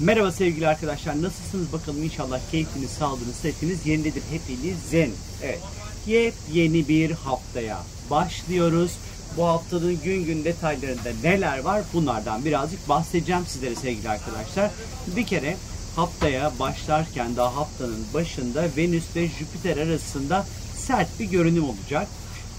Merhaba 0.00 0.32
sevgili 0.32 0.68
arkadaşlar. 0.68 1.22
Nasılsınız 1.22 1.72
bakalım 1.72 2.02
inşallah 2.02 2.40
keyfiniz, 2.50 2.90
sağlığınız, 2.90 3.36
sıhhatiniz 3.42 3.86
yerindedir 3.86 4.22
hepinizin. 4.30 5.14
Evet. 5.42 5.60
Yepyeni 6.06 6.88
bir 6.88 7.10
haftaya 7.10 7.78
başlıyoruz. 8.10 8.92
Bu 9.36 9.44
haftanın 9.44 10.00
gün 10.04 10.24
gün 10.24 10.44
detaylarında 10.44 11.10
neler 11.22 11.58
var 11.58 11.82
bunlardan 11.92 12.44
birazcık 12.44 12.88
bahsedeceğim 12.88 13.42
sizlere 13.46 13.74
sevgili 13.74 14.08
arkadaşlar. 14.08 14.70
Bir 15.16 15.26
kere 15.26 15.56
haftaya 15.96 16.52
başlarken 16.58 17.36
daha 17.36 17.56
haftanın 17.56 18.06
başında 18.14 18.64
Venüs 18.76 19.16
ve 19.16 19.28
Jüpiter 19.28 19.76
arasında 19.76 20.46
sert 20.76 21.20
bir 21.20 21.24
görünüm 21.24 21.64
olacak. 21.64 22.08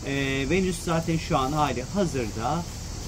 Ee, 0.05 0.49
Venüs 0.49 0.83
zaten 0.85 1.17
şu 1.17 1.37
an 1.37 1.51
hali 1.51 1.83
hazırda 1.83 2.63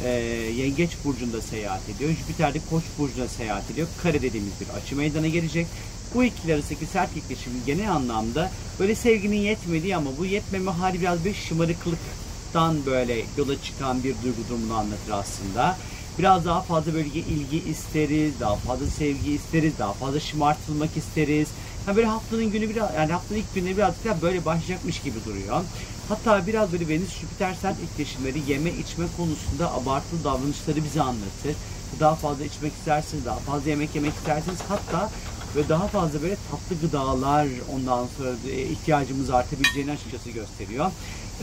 e, 0.06 0.10
Yengeç 0.58 0.92
Burcu'nda 1.06 1.42
seyahat 1.42 1.90
ediyor. 1.90 2.12
Jüpiter 2.12 2.54
de 2.54 2.60
Koç 2.70 2.84
Burcu'nda 2.98 3.28
seyahat 3.28 3.72
ediyor. 3.72 3.88
Kare 4.04 4.22
dediğimiz 4.22 4.54
bir 4.62 4.78
açı 4.78 4.96
meydana 4.96 5.28
gelecek. 5.28 5.68
Bu 6.14 6.24
ikili 6.24 6.54
arasındaki 6.54 6.86
sert 6.86 7.18
etkileşimin 7.18 7.62
genel 7.66 7.92
anlamda 7.92 8.52
böyle 8.80 8.96
sevginin 8.96 9.38
yetmediği 9.38 9.96
ama 9.96 10.10
bu 10.18 10.26
yetmeme 10.26 10.72
hali 10.72 11.02
biraz 11.02 11.26
bir 11.26 11.34
şımarıklıktan 11.34 12.86
böyle 12.86 13.26
yola 13.38 13.62
çıkan 13.62 14.04
bir 14.04 14.16
duygu 14.24 14.50
durumunu 14.50 14.74
anlatır 14.74 15.12
aslında. 15.12 15.78
Biraz 16.20 16.46
daha 16.46 16.62
fazla 16.62 16.94
bölge 16.94 17.20
ilgi 17.20 17.70
isteriz, 17.70 18.34
daha 18.40 18.56
fazla 18.56 18.88
sevgi 18.88 19.32
isteriz, 19.32 19.74
daha 19.80 19.94
fazla 19.94 20.20
şımartılmak 20.20 20.98
isteriz. 20.98 21.48
Ha 21.90 21.96
böyle 21.96 22.08
haftanın 22.08 22.52
günü 22.52 22.70
biraz 22.70 22.94
yani 22.96 23.12
haftanın 23.12 23.40
ilk 23.40 23.56
günleri 23.56 23.78
birazcık 23.78 24.06
daha 24.06 24.22
böyle 24.22 24.46
başlayacakmış 24.46 25.00
gibi 25.00 25.18
duruyor. 25.26 25.62
Hatta 26.10 26.48
biraz 26.48 26.72
böyle 26.72 26.88
Venüs 26.88 27.20
Jüpiter 27.20 27.54
sert 27.62 27.80
etkileşimleri 27.80 28.52
yeme 28.52 28.70
içme 28.70 29.06
konusunda 29.18 29.74
abartılı 29.74 30.24
davranışları 30.24 30.84
bize 30.84 31.02
anlatır. 31.02 31.56
Daha 32.00 32.16
fazla 32.16 32.46
içmek 32.46 32.74
isterseniz, 32.74 33.26
daha 33.26 33.36
fazla 33.36 33.70
yemek 33.70 33.96
yemek 33.96 34.14
isterseniz 34.14 34.60
hatta 34.70 35.10
ve 35.56 35.70
daha 35.70 35.88
fazla 35.88 36.22
böyle 36.22 36.38
tatlı 36.52 36.88
gıdalar 36.88 37.48
ondan 37.74 38.08
sonra 38.18 38.30
e, 38.50 38.62
ihtiyacımız 38.62 39.30
artabileceğini 39.30 39.92
açıkçası 39.92 40.30
gösteriyor. 40.30 40.92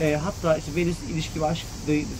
E, 0.01 0.19
hatta 0.23 0.57
işte 0.57 0.75
Venüs 0.75 0.97
ilişki 1.13 1.41
ve 1.41 1.45
aşk 1.45 1.65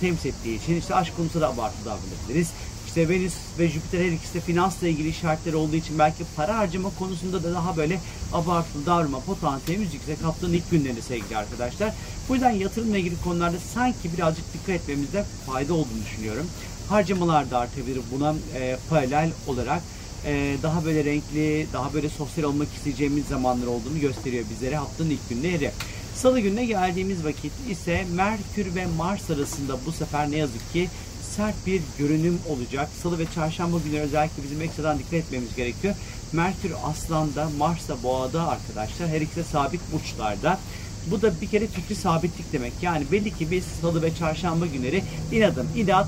temsil 0.02 0.30
ettiği 0.30 0.64
için 0.64 0.76
işte 0.76 0.96
aşk 0.96 1.18
konusunda 1.18 1.46
da 1.46 1.50
abartılı 1.50 1.86
davranabiliriz. 1.86 2.52
İşte 2.98 3.10
Venüs 3.10 3.34
ve 3.60 3.70
Jüpiter 3.70 4.00
her 4.00 4.12
ikisi 4.12 4.34
de 4.34 4.40
finansla 4.40 4.88
ilgili 4.88 5.10
işaretler 5.10 5.54
olduğu 5.54 5.76
için 5.76 6.00
belki 6.00 6.24
para 6.36 6.58
harcama 6.58 6.90
konusunda 7.00 7.44
da 7.44 7.54
daha 7.54 7.78
böyle 7.78 8.00
abartılı 8.34 8.86
davranma 8.86 9.20
potansiyelimiz 9.20 9.94
yüksek 9.94 10.24
haftanın 10.24 10.54
ilk 10.54 10.72
günlerinde 10.72 11.02
sevgili 11.02 11.38
arkadaşlar. 11.38 11.94
Bu 12.30 12.34
yüzden 12.34 12.52
yatırımla 12.52 12.98
ilgili 12.98 13.22
konularda 13.24 13.58
sanki 13.74 14.14
birazcık 14.18 14.54
dikkat 14.54 14.70
etmemizde 14.70 15.24
fayda 15.46 15.74
olduğunu 15.74 16.06
düşünüyorum. 16.06 16.48
Harcamalar 16.90 17.52
da 17.52 17.60
artabilir 17.60 18.00
buna 18.12 18.36
e, 18.56 18.78
paralel 18.90 19.32
olarak 19.48 19.82
e, 20.26 20.56
daha 20.64 20.86
böyle 20.86 21.06
renkli, 21.06 21.68
daha 21.74 21.94
böyle 21.94 22.10
sosyal 22.10 22.44
olmak 22.44 22.68
isteyeceğimiz 22.78 23.26
zamanlar 23.26 23.68
olduğunu 23.68 24.00
gösteriyor 24.02 24.46
bizlere 24.50 24.76
haftanın 24.76 25.10
ilk 25.10 25.30
günleri. 25.30 25.72
Salı 26.16 26.40
gününe 26.40 26.66
geldiğimiz 26.66 27.26
vakit 27.26 27.52
ise 27.70 28.06
Merkür 28.16 28.76
ve 28.76 28.86
Mars 28.86 29.30
arasında 29.30 29.78
bu 29.86 29.92
sefer 29.92 30.32
ne 30.32 30.38
yazık 30.38 30.74
ki 30.74 30.90
sert 31.38 31.66
bir 31.66 31.82
görünüm 32.00 32.40
olacak. 32.50 32.90
Salı 33.04 33.20
ve 33.20 33.26
çarşamba 33.36 33.78
günleri 33.86 34.02
özellikle 34.02 34.44
bizim 34.44 34.62
ekstradan 34.62 35.00
dikkat 35.00 35.14
etmemiz 35.14 35.56
gerekiyor. 35.56 35.96
Merkür 36.34 36.72
Aslan'da, 36.84 37.50
Mars 37.58 37.90
da 37.90 38.04
Boğa'da 38.04 38.48
arkadaşlar. 38.48 39.08
Her 39.08 39.22
ikisi 39.22 39.44
sabit 39.44 39.82
burçlarda. 39.94 40.60
Bu 41.12 41.22
da 41.22 41.42
bir 41.42 41.48
kere 41.48 41.68
fikri 41.68 41.96
sabitlik 41.96 42.54
demek. 42.54 42.74
Yani 42.82 43.06
belli 43.12 43.32
ki 43.38 43.52
biz 43.52 43.64
salı 43.82 44.02
ve 44.02 44.16
çarşamba 44.16 44.66
günleri 44.66 45.04
inadım, 45.32 45.68
inat, 45.76 46.08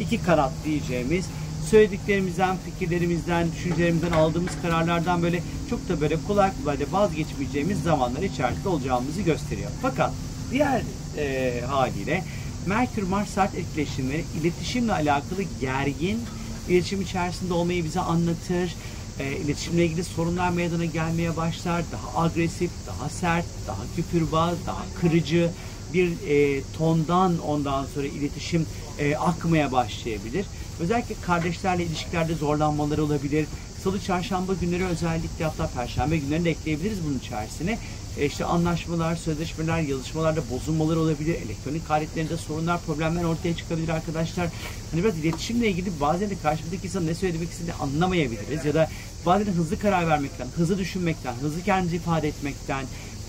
iki 0.00 0.22
kanat 0.22 0.52
diyeceğimiz 0.64 1.26
söylediklerimizden, 1.70 2.56
fikirlerimizden, 2.64 3.52
düşüncelerimizden 3.52 4.12
aldığımız 4.12 4.52
kararlardan 4.62 5.22
böyle 5.22 5.42
çok 5.70 5.88
da 5.88 6.00
böyle 6.00 6.16
kolay 6.26 6.50
kolay 6.62 6.80
da 6.80 6.84
vazgeçmeyeceğimiz 6.90 7.82
zamanlar 7.82 8.22
içerisinde 8.22 8.68
olacağımızı 8.68 9.22
gösteriyor. 9.22 9.70
Fakat 9.82 10.12
diğer 10.50 10.82
e, 11.18 11.60
haliyle 11.66 12.24
Merkür 12.66 13.02
Mars 13.02 13.28
saat 13.28 13.54
etkileşimi 13.54 14.24
iletişimle 14.40 14.92
alakalı 14.92 15.42
gergin 15.60 16.20
iletişim 16.68 17.00
içerisinde 17.00 17.54
olmayı 17.54 17.84
bize 17.84 18.00
anlatır. 18.00 18.74
E, 19.18 19.36
iletişimle 19.36 19.84
ilgili 19.84 20.04
sorunlar 20.04 20.50
meydana 20.50 20.84
gelmeye 20.84 21.36
başlar. 21.36 21.82
Daha 21.92 22.22
agresif, 22.24 22.70
daha 22.86 23.08
sert, 23.08 23.44
daha 23.66 23.82
küfürbaz, 23.96 24.54
daha 24.66 24.84
kırıcı 25.00 25.50
bir 25.94 26.10
e, 26.28 26.62
tondan 26.78 27.38
ondan 27.38 27.86
sonra 27.94 28.06
iletişim 28.06 28.66
e, 28.98 29.16
akmaya 29.16 29.72
başlayabilir. 29.72 30.46
Özellikle 30.80 31.14
kardeşlerle 31.22 31.84
ilişkilerde 31.84 32.34
zorlanmaları 32.34 33.04
olabilir. 33.04 33.46
Salı, 33.84 34.00
çarşamba 34.00 34.54
günleri 34.54 34.84
özellikle 34.84 35.44
hatta 35.44 35.66
perşembe 35.66 36.16
günlerini 36.16 36.44
de 36.44 36.50
ekleyebiliriz 36.50 36.98
bunun 37.06 37.18
içerisine. 37.18 37.78
E 38.18 38.26
işte 38.26 38.44
anlaşmalar, 38.44 39.16
sözleşmeler, 39.16 39.78
yazışmalarda 39.80 40.40
bozulmalar 40.50 40.96
olabilir. 40.96 41.34
Elektronik 41.34 41.90
aletlerinde 41.90 42.36
sorunlar, 42.36 42.80
problemler 42.80 43.24
ortaya 43.24 43.56
çıkabilir 43.56 43.88
arkadaşlar. 43.88 44.48
Hani 44.90 45.04
biraz 45.04 45.18
iletişimle 45.18 45.68
ilgili 45.68 46.00
bazen 46.00 46.30
de 46.30 46.34
karşımızdaki 46.42 46.86
insan 46.86 47.06
ne 47.06 47.14
söylemek 47.14 47.50
istediğini 47.50 47.74
anlamayabiliriz. 47.74 48.64
Ya 48.64 48.74
da 48.74 48.90
bazen 49.26 49.46
de 49.46 49.50
hızlı 49.50 49.78
karar 49.78 50.08
vermekten, 50.08 50.46
hızlı 50.56 50.78
düşünmekten, 50.78 51.34
hızlı 51.34 51.62
kendimizi 51.62 51.96
ifade 51.96 52.28
etmekten, 52.28 52.84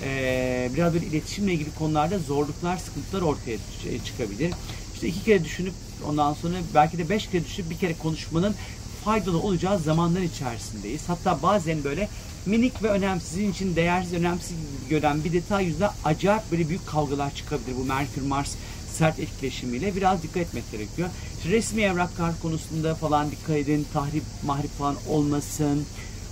e, 0.05 0.69
biraz 0.75 0.93
böyle 0.93 1.05
iletişimle 1.05 1.53
ilgili 1.53 1.75
konularda 1.75 2.19
zorluklar, 2.19 2.77
sıkıntılar 2.77 3.21
ortaya 3.21 3.57
çıkabilir. 4.05 4.53
İşte 4.93 5.07
iki 5.07 5.23
kere 5.23 5.43
düşünüp 5.43 5.73
ondan 6.05 6.33
sonra 6.33 6.53
belki 6.75 6.97
de 6.97 7.09
beş 7.09 7.27
kere 7.27 7.45
düşünüp 7.45 7.69
bir 7.69 7.77
kere 7.77 7.93
konuşmanın 7.93 8.55
faydalı 9.05 9.39
olacağı 9.39 9.79
zamanlar 9.79 10.21
içerisindeyiz. 10.21 11.01
Hatta 11.07 11.41
bazen 11.43 11.83
böyle 11.83 12.09
minik 12.45 12.83
ve 12.83 12.87
önemsizin 12.87 13.51
için 13.51 13.75
değersiz, 13.75 14.13
önemsiz 14.13 14.57
gören 14.89 15.23
bir 15.23 15.33
detay 15.33 15.65
yüzünden 15.65 15.91
acayip 16.05 16.51
böyle 16.51 16.69
büyük 16.69 16.87
kavgalar 16.87 17.35
çıkabilir 17.35 17.75
bu 17.79 17.83
Merkür 17.83 18.21
Mars 18.21 18.55
sert 18.93 19.19
etkileşimiyle 19.19 19.95
biraz 19.95 20.23
dikkat 20.23 20.43
etmek 20.43 20.71
gerekiyor. 20.71 21.09
İşte 21.37 21.49
resmi 21.49 21.81
evraklar 21.81 22.31
konusunda 22.41 22.95
falan 22.95 23.31
dikkat 23.31 23.55
edin. 23.55 23.87
Tahrip, 23.93 24.23
mahrip 24.45 24.77
falan 24.77 24.95
olmasın. 25.09 25.85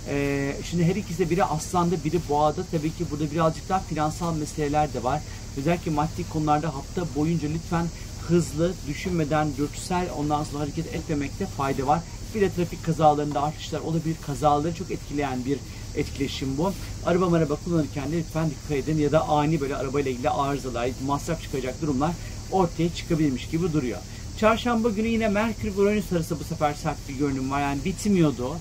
Ee, 0.08 0.56
şimdi 0.70 0.84
her 0.84 0.96
ikisi 0.96 1.18
de 1.18 1.30
biri 1.30 1.44
aslanda 1.44 2.04
biri 2.04 2.20
boğada. 2.28 2.64
Tabii 2.70 2.90
ki 2.90 3.04
burada 3.10 3.30
birazcık 3.30 3.68
daha 3.68 3.80
finansal 3.80 4.36
meseleler 4.36 4.94
de 4.94 5.02
var. 5.02 5.22
Özellikle 5.56 5.90
maddi 5.90 6.28
konularda 6.32 6.74
hafta 6.74 7.02
boyunca 7.16 7.48
lütfen 7.48 7.86
hızlı, 8.28 8.72
düşünmeden, 8.88 9.48
dürtüsel 9.56 10.06
ondan 10.18 10.44
sonra 10.44 10.62
hareket 10.62 10.94
etmemekte 10.94 11.46
fayda 11.46 11.86
var. 11.86 12.00
Bir 12.34 12.40
de 12.40 12.50
trafik 12.50 12.84
kazalarında 12.84 13.42
artışlar 13.42 13.80
olabilir. 13.80 14.16
Kazaları 14.26 14.74
çok 14.74 14.90
etkileyen 14.90 15.44
bir 15.44 15.58
etkileşim 15.96 16.58
bu. 16.58 16.72
Araba 17.06 17.36
araba 17.36 17.56
kullanırken 17.56 18.12
de 18.12 18.16
lütfen 18.16 18.50
dikkat 18.50 18.78
edin 18.78 18.98
ya 18.98 19.12
da 19.12 19.28
ani 19.28 19.60
böyle 19.60 19.76
arabayla 19.76 20.10
ilgili 20.10 20.30
arızalar, 20.30 20.88
masraf 21.06 21.42
çıkacak 21.42 21.82
durumlar 21.82 22.10
ortaya 22.52 22.94
çıkabilmiş 22.94 23.48
gibi 23.48 23.72
duruyor. 23.72 23.98
Çarşamba 24.40 24.90
günü 24.90 25.08
yine 25.08 25.28
Merkür 25.28 25.76
Uranüs 25.76 26.12
arası 26.12 26.40
bu 26.40 26.44
sefer 26.44 26.74
sert 26.74 27.08
bir 27.08 27.14
görünüm 27.14 27.50
var. 27.50 27.60
Yani 27.60 27.84
bitmiyordu 27.84 28.56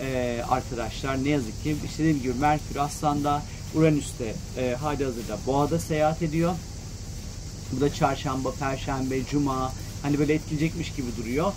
ee, 0.00 0.42
arkadaşlar. 0.48 1.24
Ne 1.24 1.28
yazık 1.28 1.62
ki 1.62 1.76
işte 1.84 1.98
dediğim 1.98 2.22
gibi 2.22 2.34
Merkür 2.40 2.76
Aslan'da, 2.76 3.42
Uranüs'te 3.74 4.34
e, 4.58 4.74
hali 4.74 5.04
hazırda 5.04 5.38
Boğa'da 5.46 5.78
seyahat 5.78 6.22
ediyor. 6.22 6.52
Bu 7.72 7.80
da 7.80 7.94
çarşamba, 7.94 8.52
perşembe, 8.52 9.24
cuma 9.24 9.72
hani 10.02 10.18
böyle 10.18 10.34
etkileyecekmiş 10.34 10.92
gibi 10.92 11.06
duruyor. 11.16 11.52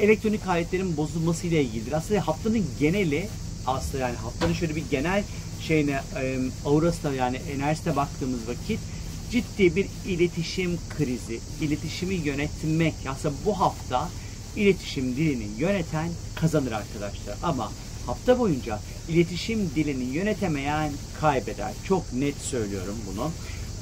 Elektronik 0.00 0.46
aletlerin 0.46 0.96
bozulması 0.96 1.46
ile 1.46 1.62
ilgilidir. 1.62 1.92
Aslında 1.92 2.28
haftanın 2.28 2.66
geneli 2.80 3.28
aslında 3.66 3.98
yani 4.02 4.16
haftanın 4.16 4.52
şöyle 4.52 4.76
bir 4.76 4.84
genel 4.90 5.24
şeyine 5.60 6.00
e, 6.22 6.38
aurasına 6.64 7.14
yani 7.14 7.36
enerjisine 7.56 7.96
baktığımız 7.96 8.48
vakit 8.48 8.80
ciddi 9.30 9.76
bir 9.76 9.86
iletişim 10.06 10.78
krizi, 10.98 11.40
iletişimi 11.60 12.14
yönetmek 12.14 12.94
aslında 13.08 13.34
bu 13.46 13.60
hafta 13.60 14.08
iletişim 14.56 15.16
dilini 15.16 15.46
yöneten 15.58 16.08
kazanır 16.34 16.72
arkadaşlar. 16.72 17.36
Ama 17.42 17.72
hafta 18.06 18.38
boyunca 18.38 18.80
iletişim 19.08 19.70
dilini 19.74 20.04
yönetemeyen 20.04 20.92
kaybeder. 21.20 21.72
Çok 21.84 22.12
net 22.12 22.36
söylüyorum 22.36 22.96
bunu. 23.12 23.30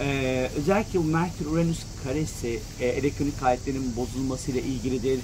Ee, 0.00 0.50
özellikle 0.56 0.98
Merkür 0.98 1.46
Uranüs 1.46 1.78
karesi 2.04 2.58
e, 2.80 2.86
elektronik 2.86 3.42
aletlerin 3.42 3.96
bozulmasıyla 3.96 4.60
ilgilidir. 4.60 5.20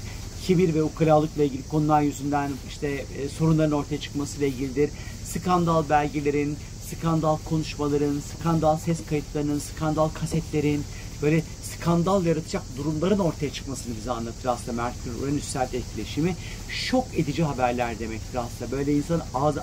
Kibir 0.47 0.75
ve 0.75 0.83
ukalalıkla 0.83 1.43
ilgili 1.43 1.69
konular 1.69 2.03
yüzünden 2.03 2.51
işte 2.69 2.89
e, 2.89 3.29
sorunların 3.29 3.73
ortaya 3.73 4.01
çıkmasıyla 4.01 4.47
ilgilidir. 4.47 4.91
Skandal 5.25 5.89
belgelerin, 5.91 6.57
skandal 6.91 7.37
konuşmaların, 7.49 8.21
skandal 8.21 8.77
ses 8.77 8.99
kayıtlarının, 9.09 9.59
skandal 9.59 10.09
kasetlerin, 10.09 10.85
böyle 11.23 11.43
skandal 11.63 12.27
yaratacak 12.27 12.63
durumların 12.77 13.19
ortaya 13.19 13.53
çıkmasını 13.53 13.97
bize 13.97 14.11
anlatır 14.11 14.49
aslında 14.49 14.83
Merkür 14.83 15.23
Uranüs 15.23 15.45
sert 15.45 15.75
etkileşimi. 15.75 16.37
Şok 16.69 17.07
edici 17.17 17.45
haberler 17.45 17.99
demektir 17.99 18.39
aslında. 18.39 18.71
Böyle 18.71 18.93
insan 18.97 19.23
ağzı, 19.35 19.63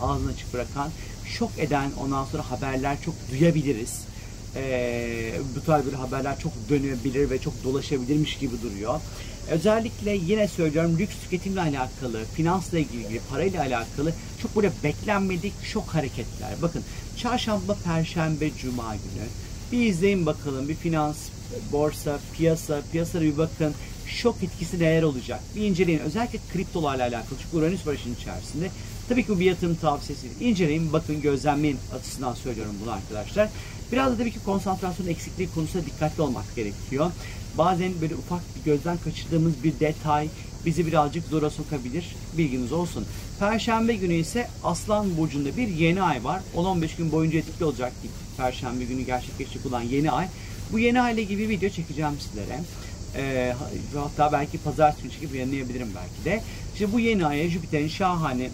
ağzını 0.00 0.30
açık 0.30 0.54
bırakan, 0.54 0.90
şok 1.26 1.50
eden 1.58 1.90
ondan 2.00 2.24
sonra 2.24 2.50
haberler 2.50 2.96
çok 3.04 3.14
duyabiliriz 3.30 4.08
e, 4.56 5.32
bu 5.56 5.64
tarz 5.64 5.86
bir 5.86 5.92
haberler 5.92 6.38
çok 6.38 6.52
dönebilir 6.68 7.30
ve 7.30 7.38
çok 7.38 7.64
dolaşabilirmiş 7.64 8.38
gibi 8.38 8.62
duruyor. 8.62 9.00
Özellikle 9.50 10.10
yine 10.26 10.48
söylüyorum 10.48 10.98
lüks 10.98 11.14
tüketimle 11.22 11.60
alakalı, 11.60 12.24
finansla 12.34 12.78
ilgili, 12.78 13.20
parayla 13.30 13.60
alakalı 13.60 14.12
çok 14.42 14.56
böyle 14.56 14.72
beklenmedik 14.84 15.52
şok 15.62 15.86
hareketler. 15.86 16.50
Bakın 16.62 16.82
çarşamba, 17.16 17.76
perşembe, 17.84 18.50
cuma 18.62 18.94
günü 18.94 19.26
bir 19.72 19.86
izleyin 19.86 20.26
bakalım 20.26 20.68
bir 20.68 20.74
finans, 20.74 21.16
borsa, 21.72 22.18
piyasa, 22.36 22.80
piyasada 22.92 23.22
bir 23.22 23.38
bakın 23.38 23.74
şok 24.06 24.42
etkisi 24.42 24.78
neler 24.78 25.02
olacak? 25.02 25.40
Bir 25.56 25.62
inceleyin. 25.62 25.98
Özellikle 25.98 26.38
kriptolarla 26.52 27.02
alakalı. 27.02 27.38
Çünkü 27.42 27.56
Uranüs 27.56 27.86
var 27.86 27.94
işin 27.94 28.14
içerisinde. 28.14 28.70
Tabii 29.08 29.22
ki 29.22 29.28
bu 29.28 29.40
bir 29.40 29.44
yatırım 29.44 29.74
tavsiyesi. 29.74 30.26
İnceleyin, 30.40 30.92
bakın, 30.92 31.20
gözlemleyin 31.20 31.78
açısından 31.98 32.34
söylüyorum 32.34 32.74
bunu 32.82 32.92
arkadaşlar. 32.92 33.48
Biraz 33.92 34.12
da 34.12 34.16
tabii 34.16 34.32
ki 34.32 34.38
konsantrasyon 34.44 35.06
eksikliği 35.06 35.48
konusunda 35.54 35.86
dikkatli 35.86 36.22
olmak 36.22 36.56
gerekiyor. 36.56 37.10
Bazen 37.58 37.92
böyle 38.00 38.14
ufak 38.14 38.40
bir 38.56 38.64
gözden 38.64 38.98
kaçırdığımız 39.04 39.64
bir 39.64 39.80
detay 39.80 40.28
bizi 40.66 40.86
birazcık 40.86 41.26
zora 41.26 41.50
sokabilir. 41.50 42.16
Bilginiz 42.38 42.72
olsun. 42.72 43.06
Perşembe 43.38 43.94
günü 43.94 44.14
ise 44.14 44.48
Aslan 44.64 45.16
Burcu'nda 45.16 45.56
bir 45.56 45.68
yeni 45.68 46.02
ay 46.02 46.24
var. 46.24 46.42
10-15 46.56 46.96
gün 46.98 47.12
boyunca 47.12 47.38
etkili 47.38 47.64
olacak 47.64 47.92
Perşembe 48.36 48.84
günü 48.84 49.02
gerçekleşecek 49.02 49.66
olan 49.66 49.82
yeni 49.82 50.10
ay. 50.10 50.28
Bu 50.72 50.78
yeni 50.78 51.00
ay 51.00 51.14
ile 51.14 51.22
ilgili 51.22 51.48
video 51.48 51.70
çekeceğim 51.70 52.12
sizlere. 52.20 52.60
E, 53.16 53.54
hatta 53.94 54.32
belki 54.32 54.58
pazartesi 54.58 55.02
günü 55.02 55.12
çekip 55.12 55.34
yayınlayabilirim 55.34 55.88
belki 55.94 56.24
de. 56.24 56.42
İşte 56.74 56.92
bu 56.92 57.00
yeni 57.00 57.26
aya 57.26 57.48
Jüpiter'in 57.48 57.88
şahane, 57.88 58.50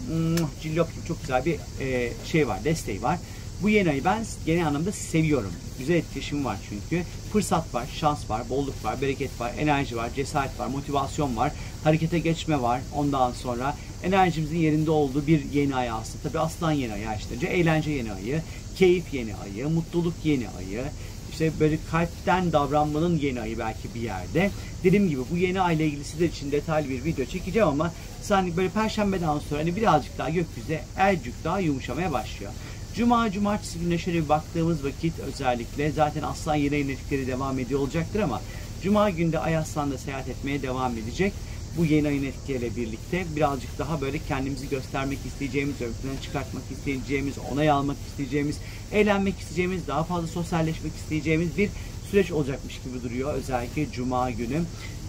cillop 0.61 0.95
gibi 0.95 1.07
çok 1.07 1.21
güzel 1.21 1.45
bir 1.45 1.55
e, 1.81 2.11
şey 2.25 2.47
var, 2.47 2.63
desteği 2.63 3.01
var. 3.01 3.19
Bu 3.61 3.69
yeni 3.69 3.89
ayı 3.89 4.05
ben 4.05 4.25
genel 4.45 4.67
anlamda 4.67 4.91
seviyorum. 4.91 5.51
Güzel 5.79 5.95
etkileşim 5.95 6.45
var 6.45 6.57
çünkü. 6.69 7.03
Fırsat 7.33 7.73
var, 7.73 7.85
şans 7.93 8.29
var, 8.29 8.49
bolluk 8.49 8.85
var, 8.85 9.01
bereket 9.01 9.39
var, 9.39 9.53
enerji 9.59 9.97
var, 9.97 10.09
cesaret 10.15 10.59
var, 10.59 10.67
motivasyon 10.67 11.37
var, 11.37 11.51
harekete 11.83 12.19
geçme 12.19 12.61
var. 12.61 12.81
Ondan 12.95 13.31
sonra 13.31 13.75
enerjimizin 14.03 14.57
yerinde 14.57 14.91
olduğu 14.91 15.27
bir 15.27 15.51
yeni 15.53 15.75
ay 15.75 15.89
aslında. 15.89 16.23
Tabii 16.23 16.39
aslan 16.39 16.71
yeni 16.71 16.93
ayı 16.93 17.05
işte. 17.19 17.47
Eğlence 17.47 17.91
yeni 17.91 18.13
ayı, 18.13 18.41
keyif 18.75 19.13
yeni 19.13 19.35
ayı, 19.35 19.69
mutluluk 19.69 20.13
yeni 20.23 20.49
ayı, 20.49 20.83
işte 21.31 21.51
böyle 21.59 21.77
kalpten 21.91 22.51
davranmanın 22.51 23.17
yeni 23.17 23.41
ayı 23.41 23.59
belki 23.59 23.95
bir 23.95 24.01
yerde. 24.01 24.51
Dediğim 24.83 25.09
gibi 25.09 25.21
bu 25.31 25.37
yeni 25.37 25.61
ayla 25.61 25.85
ilgili 25.85 26.03
sizler 26.03 26.27
için 26.27 26.51
detaylı 26.51 26.89
bir 26.89 27.03
video 27.03 27.25
çekeceğim 27.25 27.67
ama 27.67 27.91
sanki 28.21 28.57
böyle 28.57 28.69
perşembeden 28.69 29.39
sonra 29.39 29.59
hani 29.59 29.75
birazcık 29.75 30.17
daha 30.17 30.29
gökyüzü 30.29 30.79
elcük 30.99 31.43
daha 31.43 31.59
yumuşamaya 31.59 32.11
başlıyor. 32.11 32.51
Cuma, 32.95 33.31
cumartesi 33.31 33.79
gününe 33.79 33.97
bir 33.97 34.29
baktığımız 34.29 34.85
vakit 34.85 35.19
özellikle 35.19 35.91
zaten 35.91 36.21
aslan 36.21 36.55
yeni 36.55 36.75
yenilikleri 36.75 37.27
devam 37.27 37.59
ediyor 37.59 37.79
olacaktır 37.79 38.19
ama 38.19 38.41
Cuma 38.83 39.09
günde 39.09 39.39
Ay 39.39 39.57
Aslan'da 39.57 39.97
seyahat 39.97 40.29
etmeye 40.29 40.61
devam 40.61 40.97
edecek 40.97 41.33
bu 41.77 41.85
yeni 41.85 42.07
ayın 42.07 42.23
etkileriyle 42.23 42.75
birlikte 42.75 43.25
birazcık 43.35 43.79
daha 43.79 44.01
böyle 44.01 44.19
kendimizi 44.19 44.69
göstermek 44.69 45.19
isteyeceğimiz, 45.25 45.75
ön 45.81 46.21
çıkartmak 46.23 46.63
isteyeceğimiz, 46.71 47.33
onay 47.51 47.69
almak 47.69 47.97
isteyeceğimiz, 48.07 48.57
eğlenmek 48.91 49.39
isteyeceğimiz, 49.39 49.87
daha 49.87 50.03
fazla 50.03 50.27
sosyalleşmek 50.27 50.95
isteyeceğimiz 50.95 51.57
bir 51.57 51.69
süreç 52.11 52.31
olacakmış 52.31 52.81
gibi 52.83 53.03
duruyor. 53.03 53.33
Özellikle 53.33 53.91
Cuma 53.91 54.31
günü. 54.31 54.61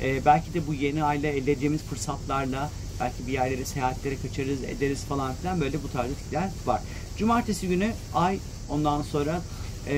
Ee, 0.03 0.25
belki 0.25 0.55
de 0.55 0.67
bu 0.67 0.75
yeni 0.75 1.05
ayla 1.05 1.29
elde 1.29 1.53
edeceğimiz 1.53 1.83
fırsatlarla 1.83 2.71
belki 3.01 3.27
bir 3.27 3.33
yerlere 3.33 3.65
seyahatlere 3.65 4.17
kaçarız, 4.17 4.65
ederiz 4.65 5.05
falan 5.05 5.35
filan 5.35 5.61
böyle 5.61 5.83
bu 5.83 5.93
tarz 5.93 6.11
etkiler 6.11 6.51
var. 6.67 6.81
Cumartesi 7.19 7.69
günü 7.69 7.93
ay 8.15 8.39
ondan 8.71 9.03
sonra 9.03 9.43
e, 9.89 9.95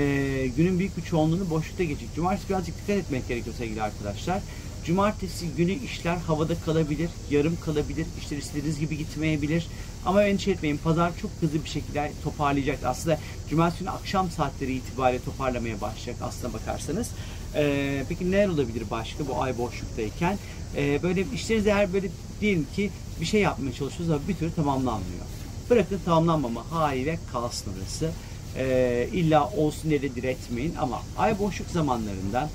günün 0.57 0.79
büyük 0.79 0.97
bir 0.97 1.03
çoğunluğunu 1.03 1.51
boşlukta 1.51 1.85
geçecek. 1.85 2.09
Cumartesi 2.15 2.49
birazcık 2.49 2.77
dikkat 2.77 2.97
etmek 2.97 3.29
gerekiyor 3.29 3.57
sevgili 3.59 3.83
arkadaşlar. 3.83 4.43
Cumartesi 4.85 5.49
günü 5.49 5.73
işler 5.73 6.17
havada 6.17 6.55
kalabilir, 6.55 7.11
yarım 7.31 7.57
kalabilir, 7.61 8.07
işler 8.19 8.37
istediğiniz 8.37 8.79
gibi 8.79 8.99
gitmeyebilir. 8.99 9.67
Ama 10.07 10.23
endişe 10.23 10.51
etmeyin, 10.51 10.77
pazar 10.77 11.13
çok 11.23 11.31
hızlı 11.41 11.65
bir 11.65 11.69
şekilde 11.69 12.13
toparlayacak. 12.25 12.79
Aslında 12.85 13.19
cumartesi 13.51 13.81
günü 13.81 13.91
akşam 13.91 14.31
saatleri 14.31 14.75
itibariyle 14.75 15.25
toparlamaya 15.25 15.81
başlayacak 15.81 16.17
aslına 16.23 16.53
bakarsanız. 16.53 17.11
Ee, 17.55 18.05
peki 18.09 18.31
neler 18.31 18.49
olabilir 18.49 18.83
başka 18.91 19.29
bu 19.29 19.43
ay 19.43 19.59
boşluktayken? 19.59 20.39
Ee, 20.77 21.03
böyle 21.03 21.25
işleriniz 21.35 21.67
eğer 21.67 21.93
böyle 21.93 22.09
diyelim 22.41 22.67
ki 22.77 22.91
bir 23.21 23.27
şey 23.27 23.41
yapmaya 23.41 23.73
çalışıyorsunuz 23.73 24.11
ama 24.11 24.29
bir 24.29 24.37
türlü 24.37 24.55
tamamlanmıyor. 24.55 25.38
Bırakın 25.71 26.01
tamamlanmama 26.05 26.71
haliyle 26.71 27.19
kalsın 27.33 27.73
orası. 27.79 28.11
Ee, 28.57 29.09
illa 29.13 29.51
olsun 29.51 29.91
diye 29.91 30.03
de 30.03 30.15
diretmeyin 30.15 30.75
ama 30.75 31.03
ay 31.19 31.39
boşluk 31.39 31.71
zamanlarında 31.71 32.51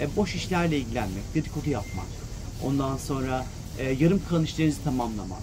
e, 0.00 0.16
boş 0.16 0.34
işlerle 0.34 0.78
ilgilenmek, 0.78 1.34
dedikodu 1.34 1.70
yapmak, 1.70 2.06
ondan 2.64 2.96
sonra 2.96 3.46
e, 3.78 3.90
yarım 3.90 4.20
kalan 4.28 4.44
işlerinizi 4.44 4.84
tamamlamak, 4.84 5.42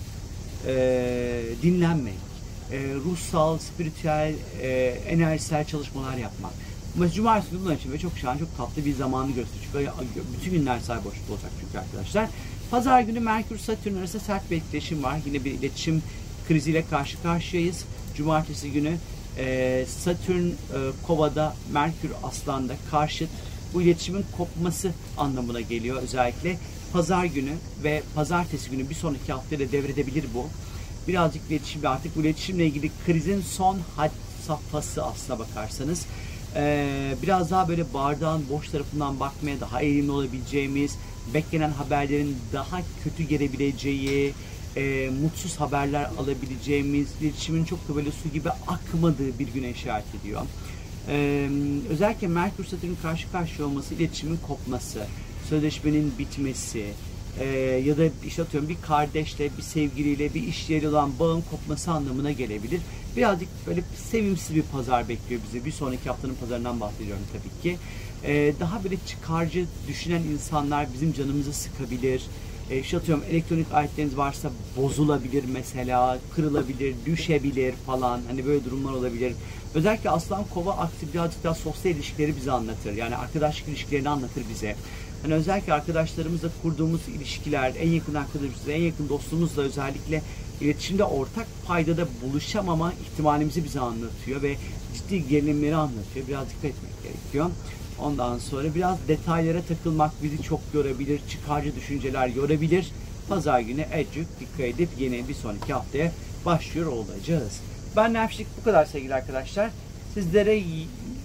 e, 0.68 1.44
dinlenmek, 1.62 2.14
e, 2.72 2.78
ruhsal, 3.06 3.58
spiritüel, 3.58 4.34
e, 4.62 4.70
enerjisel 5.08 5.66
çalışmalar 5.66 6.18
yapmak. 6.18 6.52
Mesela 6.96 7.14
cumartesi 7.14 7.52
günü 7.52 7.62
bunlar 7.64 7.76
için 7.76 7.92
ve 7.92 8.00
çok 8.00 8.18
şahane, 8.18 8.40
çok 8.40 8.58
tatlı 8.58 8.86
bir 8.86 8.96
zamanı 8.96 9.32
gösteriyor. 9.32 9.94
Bütün 10.38 10.52
günler 10.52 10.80
say 10.80 10.98
boşluk 10.98 11.30
olacak 11.30 11.52
çünkü 11.62 11.78
arkadaşlar. 11.78 12.30
Pazar 12.72 13.02
günü 13.02 13.20
Merkür 13.20 13.58
Satürn 13.58 13.98
arasında 13.98 14.24
sert 14.24 14.52
bir 14.52 14.58
etkileşim 14.58 15.04
var. 15.04 15.20
Yine 15.26 15.46
bir 15.46 15.52
iletişim 15.52 16.04
kriziyle 16.48 16.86
karşı 16.90 17.22
karşıyayız. 17.24 17.86
Cumartesi 18.16 18.72
günü 18.72 18.98
e, 19.38 19.86
Satürn 19.88 20.48
e, 20.48 20.54
Kova'da, 21.08 21.56
Merkür 21.74 22.12
Aslan'da 22.24 22.74
karşıt 22.92 23.30
bu 23.74 23.82
iletişimin 23.82 24.26
kopması 24.38 24.92
anlamına 25.18 25.62
geliyor 25.62 26.02
özellikle. 26.02 26.58
Pazar 26.94 27.26
günü 27.26 27.52
ve 27.84 28.04
pazartesi 28.16 28.70
günü 28.70 28.90
bir 28.90 28.96
sonraki 28.96 29.34
haftaya 29.34 29.72
devredebilir 29.72 30.26
bu. 30.34 30.48
Birazcık 31.08 31.42
iletişim 31.50 31.86
artık 31.86 32.16
bu 32.16 32.22
iletişimle 32.22 32.66
ilgili 32.66 32.92
krizin 33.06 33.42
son 33.42 33.78
had 33.96 34.12
safhası 34.48 35.04
aslına 35.04 35.40
bakarsanız. 35.40 36.06
Ee, 36.56 37.16
biraz 37.24 37.52
daha 37.52 37.68
böyle 37.68 37.94
bardağın 37.94 38.44
boş 38.50 38.70
tarafından 38.70 39.20
bakmaya 39.20 39.60
daha 39.60 39.82
eğilimli 39.82 40.12
olabileceğimiz, 40.12 40.96
beklenen 41.34 41.72
haberlerin 41.72 42.38
daha 42.54 42.82
kötü 43.04 43.24
gelebileceği, 43.24 44.34
e, 44.78 45.10
mutsuz 45.22 45.56
haberler 45.56 46.10
alabileceğimiz, 46.18 47.08
iletişimin 47.22 47.66
çok 47.66 47.90
da 47.90 47.96
böyle 47.96 48.12
su 48.12 48.30
gibi 48.34 48.50
akmadığı 48.50 49.40
bir 49.40 49.48
güne 49.48 49.70
işaret 49.70 50.06
ediyor. 50.22 50.42
Ee, 51.08 51.50
özellikle 51.90 52.28
Merkür 52.28 52.66
Satürn 52.66 52.96
karşı 53.02 53.32
karşıya 53.32 53.68
olması, 53.68 53.94
iletişimin 53.94 54.38
kopması, 54.48 55.06
sözleşmenin 55.50 56.14
bitmesi 56.20 56.86
e, 57.40 57.46
ya 57.86 57.98
da 57.98 58.04
işte 58.28 58.42
atıyorum 58.42 58.70
bir 58.70 58.78
kardeşle, 58.82 59.50
bir 59.58 59.62
sevgiliyle, 59.62 60.34
bir 60.34 60.44
iş 60.44 60.70
yeri 60.70 60.88
olan 60.88 61.12
bağın 61.20 61.44
kopması 61.52 61.92
anlamına 61.92 62.32
gelebilir. 62.32 62.82
Birazcık 63.18 63.50
böyle 63.68 63.84
sevimsiz 64.12 64.56
bir 64.56 64.62
pazar 64.62 65.10
bekliyor 65.10 65.42
bizi. 65.48 65.66
Bir 65.66 65.72
sonraki 65.72 66.10
haftanın 66.10 66.36
pazarından 66.36 66.80
bahsediyorum 66.80 67.24
tabii 67.34 67.62
ki. 67.64 67.78
Ee, 68.24 68.54
daha 68.60 68.84
böyle 68.84 68.98
çıkarcı 69.08 69.66
düşünen 69.88 70.22
insanlar 70.24 70.88
bizim 70.94 71.14
canımızı 71.14 71.54
sıkabilir. 71.54 72.24
E, 72.70 72.80
işte 72.80 72.98
atıyorum 72.98 73.24
elektronik 73.30 73.74
aletleriniz 73.74 74.18
varsa 74.18 74.50
bozulabilir 74.78 75.44
mesela, 75.54 76.20
kırılabilir, 76.36 76.96
düşebilir 77.06 77.74
falan. 77.86 78.22
Hani 78.28 78.46
böyle 78.46 78.66
durumlar 78.66 78.92
olabilir. 78.92 79.34
Özellikle 79.76 80.10
Aslan 80.10 80.44
Kova 80.54 80.74
aktif 80.74 81.14
birazcık 81.14 81.44
daha 81.44 81.56
sosyal 81.56 81.96
ilişkileri 81.96 82.36
bize 82.36 82.52
anlatır. 82.52 82.94
Yani 82.94 83.16
arkadaşlık 83.16 83.68
ilişkilerini 83.68 84.10
anlatır 84.10 84.44
bize. 84.54 84.76
Hani 85.22 85.34
özellikle 85.34 85.74
arkadaşlarımızla 85.74 86.50
kurduğumuz 86.62 87.02
ilişkiler, 87.08 87.74
en 87.80 87.90
yakın 87.90 88.14
arkadaşımızla, 88.14 88.72
en 88.72 88.82
yakın 88.82 89.10
dostumuzla 89.10 89.62
özellikle 89.62 90.22
iletişimde 90.62 91.04
ortak 91.04 91.48
paydada 91.68 92.08
buluşamama 92.24 92.94
ihtimalimizi 92.94 93.64
bize 93.64 93.80
anlatıyor 93.80 94.42
ve 94.42 94.56
ciddi 94.94 95.28
gerilimleri 95.28 95.76
anlatıyor. 95.76 96.28
Biraz 96.28 96.50
dikkat 96.50 96.66
etmek 96.66 97.04
gerekiyor. 97.04 97.50
Ondan 98.00 98.38
sonra 98.38 98.76
biraz 98.76 98.98
detaylara 99.08 99.62
takılmak 99.62 100.12
bizi 100.24 100.44
çok 100.44 100.60
yorabilir, 100.74 101.22
çıkarcı 101.30 101.76
düşünceler 101.76 102.28
yorabilir. 102.28 102.92
Pazar 103.30 103.60
günü 103.60 103.86
Ecuk 103.94 104.28
dikkat 104.40 104.60
edip 104.60 104.90
yeni 105.00 105.28
bir 105.28 105.34
sonraki 105.34 105.74
haftaya 105.74 106.12
başlıyor 106.46 106.88
olacağız. 106.88 107.60
Ben 107.96 108.14
Nefşik 108.14 108.48
bu 108.60 108.64
kadar 108.64 108.86
sevgili 108.86 109.16
arkadaşlar. 109.16 109.70
Sizlere 110.14 110.64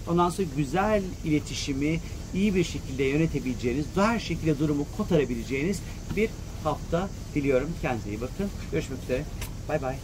ondan 0.09 0.31
sonra 0.31 0.49
güzel 0.57 1.03
iletişimi 1.25 2.01
iyi 2.35 2.55
bir 2.55 2.65
şekilde 2.65 3.05
yönetebileceğiniz, 3.05 3.87
her 3.95 4.19
şekilde 4.19 4.59
durumu 4.59 4.87
kotarabileceğiniz 4.97 5.81
bir 6.17 6.31
hafta 6.65 7.09
diliyorum. 7.35 7.71
Kendinize 7.83 8.11
iyi 8.11 8.21
bakın. 8.21 8.51
Görüşmek 8.73 9.03
üzere. 9.03 9.23
Bay 9.69 9.83
bay. 9.83 9.97